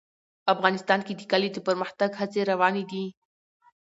[0.53, 3.05] افغانستان کې د کلي د پرمختګ هڅې روانې دي.